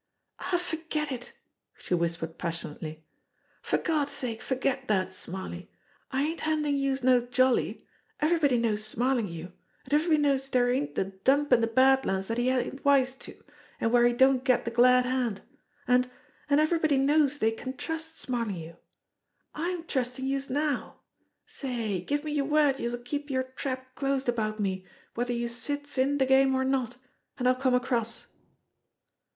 "Aw, 0.39 0.57
forget 0.57 1.11
it!" 1.11 1.31
she 1.77 1.93
whispered 1.93 2.39
passionately. 2.39 3.05
"For 3.61 3.77
Gawd's 3.77 4.09
sake 4.11 4.41
forget 4.41 4.87
dat, 4.87 5.13
Smarly. 5.13 5.69
I 6.09 6.23
ain't 6.23 6.39
handin' 6.39 6.75
youse 6.75 7.03
no 7.03 7.21
jolly. 7.27 7.85
Everybody 8.19 8.57
knows 8.57 8.83
Smarlinghue; 8.83 9.51
an' 9.53 9.89
everybody 9.91 10.19
knows 10.19 10.49
dere 10.49 10.71
ain't 10.71 10.97
a 10.97 11.03
dump 11.03 11.53
in 11.53 11.61
de 11.61 11.67
Bad 11.67 12.03
Lands 12.07 12.29
dat 12.29 12.39
he 12.39 12.49
ain't 12.49 12.83
wise 12.83 13.13
to, 13.17 13.43
an' 13.79 13.91
where 13.91 14.03
he 14.07 14.11
don't 14.13 14.43
get 14.43 14.65
de 14.65 14.71
glad 14.71 15.05
hand. 15.05 15.41
An' 15.87 16.09
an' 16.49 16.57
everybody 16.59 16.97
knows 16.97 17.37
dey 17.37 17.51
can 17.51 17.77
trust 17.77 18.17
Smarlinghue. 18.19 18.77
I'm 19.53 19.83
trustin' 19.83 20.25
youse 20.25 20.49
now. 20.49 21.01
Say, 21.45 22.01
give 22.01 22.23
me 22.23 22.31
yer 22.31 22.43
word 22.45 22.79
youse'll 22.79 23.03
keep 23.03 23.29
yer 23.29 23.43
trap 23.55 23.93
closed 23.93 24.27
about 24.27 24.59
me 24.59 24.83
whether 25.13 25.31
youse 25.31 25.55
sits 25.57 25.99
in 25.99 26.17
de 26.17 26.25
game 26.25 26.55
or 26.55 26.65
not, 26.65 26.97
an' 27.37 27.45
I'll 27.45 27.53
come 27.53 27.75
across." 27.75 28.25